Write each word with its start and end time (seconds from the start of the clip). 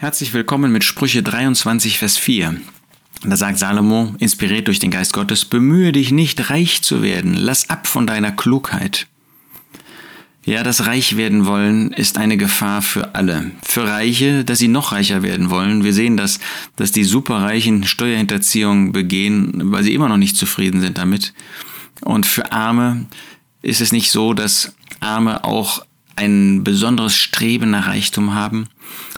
Herzlich 0.00 0.32
willkommen 0.32 0.72
mit 0.72 0.82
Sprüche 0.82 1.22
23, 1.22 1.98
Vers 1.98 2.16
4. 2.16 2.58
Da 3.22 3.36
sagt 3.36 3.58
Salomo, 3.58 4.14
inspiriert 4.18 4.66
durch 4.66 4.78
den 4.78 4.90
Geist 4.90 5.12
Gottes, 5.12 5.44
bemühe 5.44 5.92
dich 5.92 6.10
nicht 6.10 6.48
reich 6.48 6.80
zu 6.80 7.02
werden, 7.02 7.34
lass 7.34 7.68
ab 7.68 7.86
von 7.86 8.06
deiner 8.06 8.32
Klugheit. 8.32 9.08
Ja, 10.46 10.62
das 10.62 10.86
reich 10.86 11.18
werden 11.18 11.44
wollen 11.44 11.92
ist 11.92 12.16
eine 12.16 12.38
Gefahr 12.38 12.80
für 12.80 13.14
alle. 13.14 13.50
Für 13.62 13.86
Reiche, 13.86 14.42
dass 14.42 14.58
sie 14.58 14.68
noch 14.68 14.92
reicher 14.92 15.22
werden 15.22 15.50
wollen. 15.50 15.84
Wir 15.84 15.92
sehen, 15.92 16.16
dass, 16.16 16.40
dass 16.76 16.92
die 16.92 17.04
Superreichen 17.04 17.84
Steuerhinterziehung 17.84 18.92
begehen, 18.92 19.70
weil 19.70 19.82
sie 19.82 19.92
immer 19.92 20.08
noch 20.08 20.16
nicht 20.16 20.38
zufrieden 20.38 20.80
sind 20.80 20.96
damit. 20.96 21.34
Und 22.00 22.24
für 22.24 22.52
Arme 22.52 23.04
ist 23.60 23.82
es 23.82 23.92
nicht 23.92 24.10
so, 24.10 24.32
dass 24.32 24.72
Arme 25.00 25.44
auch 25.44 25.84
ein 26.20 26.62
besonderes 26.62 27.16
Streben 27.16 27.70
nach 27.70 27.88
Reichtum 27.88 28.34
haben. 28.34 28.68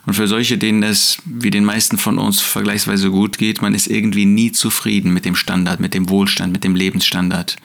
Und 0.07 0.15
für 0.15 0.27
solche, 0.27 0.59
denen 0.59 0.83
es 0.83 1.19
wie 1.25 1.51
den 1.51 1.65
meisten 1.65 1.99
von 1.99 2.19
uns 2.19 2.41
vergleichsweise 2.41 3.11
gut 3.11 3.39
geht, 3.39 3.61
man 3.61 3.75
ist 3.75 3.89
irgendwie 3.89 4.25
nie 4.25 4.53
zufrieden 4.53 5.13
mit 5.13 5.25
dem 5.25 5.37
Standard, 5.37 5.81
mit 5.81 5.95
dem 5.95 6.09
Wohlstand, 6.09 6.53
mit 6.53 6.65
dem 6.65 6.75
Lebensstandard. 6.75 7.57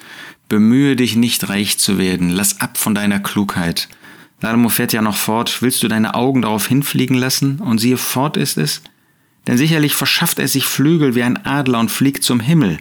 Bemühe 0.49 0.95
dich 0.95 1.15
nicht 1.15 1.49
reich 1.49 1.77
zu 1.77 1.97
werden, 1.97 2.29
lass 2.29 2.61
ab 2.61 2.77
von 2.77 2.95
deiner 2.95 3.19
Klugheit. 3.19 3.89
Salomo 4.41 4.69
fährt 4.69 4.93
ja 4.93 5.01
noch 5.01 5.15
fort, 5.15 5.61
willst 5.61 5.81
du 5.83 5.87
deine 5.87 6.13
Augen 6.13 6.43
darauf 6.43 6.67
hinfliegen 6.67 7.17
lassen, 7.17 7.59
und 7.59 7.79
siehe, 7.79 7.97
fort 7.97 8.37
ist 8.37 8.57
es? 8.57 8.81
Denn 9.47 9.57
sicherlich 9.57 9.93
verschafft 9.93 10.39
er 10.39 10.47
sich 10.47 10.65
Flügel 10.65 11.15
wie 11.15 11.23
ein 11.23 11.45
Adler 11.45 11.79
und 11.79 11.91
fliegt 11.91 12.23
zum 12.23 12.39
Himmel. 12.39 12.79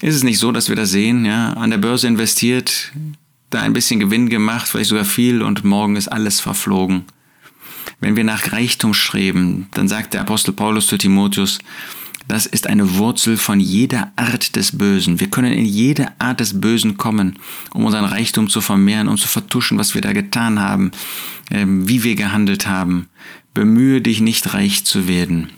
Ist 0.00 0.14
es 0.14 0.22
nicht 0.22 0.38
so, 0.38 0.52
dass 0.52 0.68
wir 0.68 0.76
das 0.76 0.90
sehen, 0.90 1.24
ja, 1.24 1.52
an 1.52 1.70
der 1.70 1.78
Börse 1.78 2.06
investiert, 2.06 2.92
da 3.50 3.60
ein 3.60 3.72
bisschen 3.72 4.00
Gewinn 4.00 4.28
gemacht, 4.28 4.68
vielleicht 4.68 4.90
sogar 4.90 5.04
viel, 5.04 5.42
und 5.42 5.64
morgen 5.64 5.96
ist 5.96 6.08
alles 6.08 6.40
verflogen. 6.40 7.04
Wenn 8.00 8.16
wir 8.16 8.24
nach 8.24 8.52
Reichtum 8.52 8.94
streben, 8.94 9.68
dann 9.72 9.88
sagt 9.88 10.14
der 10.14 10.22
Apostel 10.22 10.52
Paulus 10.52 10.86
zu 10.86 10.96
Timotheus, 10.96 11.58
das 12.28 12.46
ist 12.46 12.68
eine 12.68 12.94
Wurzel 12.94 13.36
von 13.36 13.58
jeder 13.58 14.12
Art 14.14 14.54
des 14.54 14.78
Bösen. 14.78 15.18
Wir 15.18 15.28
können 15.28 15.52
in 15.52 15.64
jede 15.64 16.12
Art 16.20 16.38
des 16.38 16.60
Bösen 16.60 16.96
kommen, 16.96 17.40
um 17.74 17.84
unseren 17.84 18.04
Reichtum 18.04 18.48
zu 18.48 18.60
vermehren, 18.60 19.08
um 19.08 19.18
zu 19.18 19.26
vertuschen, 19.26 19.78
was 19.78 19.94
wir 19.94 20.00
da 20.00 20.12
getan 20.12 20.60
haben, 20.60 20.92
ähm, 21.50 21.88
wie 21.88 22.04
wir 22.04 22.14
gehandelt 22.14 22.68
haben. 22.68 23.08
Bemühe 23.52 24.00
dich 24.00 24.20
nicht 24.20 24.54
reich 24.54 24.84
zu 24.84 25.08
werden. 25.08 25.50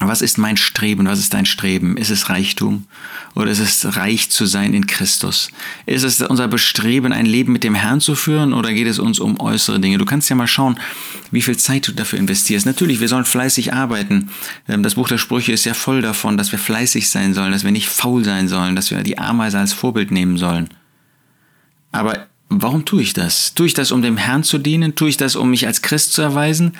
Was 0.00 0.22
ist 0.22 0.38
mein 0.38 0.56
Streben? 0.56 1.06
Was 1.08 1.18
ist 1.18 1.34
dein 1.34 1.44
Streben? 1.44 1.96
Ist 1.96 2.10
es 2.10 2.28
Reichtum 2.28 2.86
oder 3.34 3.50
ist 3.50 3.58
es 3.58 3.96
reich 3.96 4.30
zu 4.30 4.46
sein 4.46 4.72
in 4.72 4.86
Christus? 4.86 5.50
Ist 5.86 6.04
es 6.04 6.20
unser 6.20 6.46
Bestreben, 6.46 7.12
ein 7.12 7.26
Leben 7.26 7.52
mit 7.52 7.64
dem 7.64 7.74
Herrn 7.74 8.00
zu 8.00 8.14
führen 8.14 8.52
oder 8.52 8.72
geht 8.72 8.86
es 8.86 9.00
uns 9.00 9.18
um 9.18 9.40
äußere 9.40 9.80
Dinge? 9.80 9.98
Du 9.98 10.04
kannst 10.04 10.30
ja 10.30 10.36
mal 10.36 10.46
schauen, 10.46 10.78
wie 11.32 11.42
viel 11.42 11.56
Zeit 11.56 11.88
du 11.88 11.92
dafür 11.92 12.20
investierst. 12.20 12.64
Natürlich, 12.64 13.00
wir 13.00 13.08
sollen 13.08 13.24
fleißig 13.24 13.74
arbeiten. 13.74 14.30
Ähm, 14.68 14.84
das 14.84 14.94
Buch 14.94 15.08
der 15.08 15.18
Sprüche 15.18 15.52
ist 15.52 15.64
ja 15.64 15.74
voll 15.74 16.00
davon, 16.00 16.36
dass 16.36 16.52
wir 16.52 16.60
fleißig 16.60 17.10
sein 17.10 17.34
sollen, 17.34 17.50
dass 17.50 17.64
wir 17.64 17.72
nicht 17.72 17.88
faul 17.88 18.24
sein 18.24 18.46
sollen, 18.46 18.76
dass 18.76 18.92
wir 18.92 19.02
die 19.02 19.18
Ameise 19.18 19.58
als 19.58 19.72
Vorbild 19.72 20.12
nehmen 20.12 20.38
sollen. 20.38 20.68
Aber 21.90 22.28
Warum 22.60 22.84
tue 22.84 23.02
ich 23.02 23.12
das? 23.12 23.54
Tue 23.54 23.66
ich 23.66 23.74
das, 23.74 23.92
um 23.92 24.02
dem 24.02 24.16
Herrn 24.16 24.42
zu 24.42 24.58
dienen? 24.58 24.96
Tue 24.96 25.10
ich 25.10 25.16
das, 25.16 25.36
um 25.36 25.48
mich 25.48 25.68
als 25.68 25.80
Christ 25.80 26.12
zu 26.12 26.22
erweisen? 26.22 26.72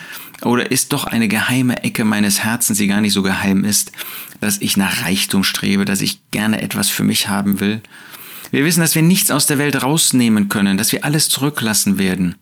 Oder 0.43 0.73
ist 0.73 0.93
doch 0.93 1.05
eine 1.05 1.29
geheime 1.29 1.85
Ecke 1.85 2.05
meines 2.05 2.43
Herzens, 2.43 2.79
die 2.79 2.89
gar 2.89 3.01
nicht 3.01 3.13
so 3.13 3.23
geheim 3.23 3.65
ist, 3.65 3.93
dass 4.41 4.61
ich 4.61 4.77
nach 4.77 5.05
Reichtum 5.05 5.45
strebe, 5.45 5.85
dass 5.85 6.01
ich 6.01 6.19
gerne 6.33 6.63
etwas 6.63 6.89
für 6.91 7.05
mich 7.05 7.29
haben 7.29 7.61
will? 7.61 7.81
Wir 8.51 8.65
wissen, 8.65 8.81
dass 8.81 8.97
wir 8.97 9.03
nichts 9.03 9.31
aus 9.31 9.47
der 9.47 9.59
Welt 9.59 9.81
rausnehmen 9.81 10.49
können, 10.49 10.79
dass 10.79 10.91
wir 10.91 11.05
alles 11.05 11.29
zurücklassen 11.29 11.97
werden. 11.97 12.35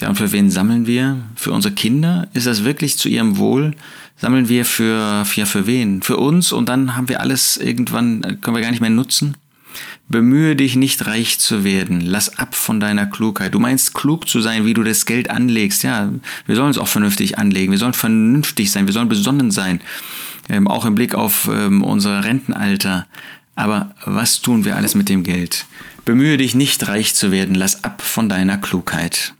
Ja, 0.00 0.08
und 0.08 0.16
für 0.16 0.30
wen 0.30 0.48
sammeln 0.48 0.86
wir? 0.86 1.18
Für 1.34 1.50
unsere 1.50 1.74
Kinder? 1.74 2.28
Ist 2.32 2.46
das 2.46 2.62
wirklich 2.62 2.96
zu 2.96 3.08
ihrem 3.08 3.38
Wohl? 3.38 3.74
Sammeln 4.18 4.48
wir 4.48 4.64
für, 4.64 5.24
für, 5.24 5.46
für 5.46 5.66
wen? 5.66 6.00
Für 6.02 6.16
uns 6.16 6.52
und 6.52 6.68
dann 6.68 6.94
haben 6.94 7.08
wir 7.08 7.20
alles 7.20 7.56
irgendwann, 7.56 8.38
können 8.40 8.56
wir 8.56 8.62
gar 8.62 8.70
nicht 8.70 8.80
mehr 8.80 8.90
nutzen? 8.90 9.36
Bemühe 10.08 10.56
dich 10.56 10.76
nicht 10.76 11.06
reich 11.06 11.38
zu 11.38 11.64
werden. 11.64 12.00
Lass 12.00 12.38
ab 12.38 12.54
von 12.54 12.80
deiner 12.80 13.06
Klugheit. 13.06 13.54
Du 13.54 13.58
meinst 13.58 13.94
klug 13.94 14.28
zu 14.28 14.40
sein, 14.40 14.66
wie 14.66 14.74
du 14.74 14.82
das 14.82 15.06
Geld 15.06 15.30
anlegst. 15.30 15.82
Ja, 15.82 16.10
wir 16.46 16.56
sollen 16.56 16.70
es 16.70 16.78
auch 16.78 16.88
vernünftig 16.88 17.38
anlegen. 17.38 17.72
Wir 17.72 17.78
sollen 17.78 17.94
vernünftig 17.94 18.70
sein. 18.70 18.86
Wir 18.86 18.92
sollen 18.92 19.08
besonnen 19.08 19.50
sein. 19.50 19.80
Ähm, 20.48 20.68
auch 20.68 20.84
im 20.84 20.94
Blick 20.94 21.14
auf 21.14 21.48
ähm, 21.52 21.82
unser 21.82 22.24
Rentenalter. 22.24 23.06
Aber 23.54 23.94
was 24.04 24.40
tun 24.40 24.64
wir 24.64 24.76
alles 24.76 24.94
mit 24.94 25.08
dem 25.08 25.22
Geld? 25.22 25.66
Bemühe 26.04 26.36
dich 26.36 26.54
nicht 26.54 26.88
reich 26.88 27.14
zu 27.14 27.30
werden. 27.30 27.54
Lass 27.54 27.84
ab 27.84 28.02
von 28.02 28.28
deiner 28.28 28.58
Klugheit. 28.58 29.34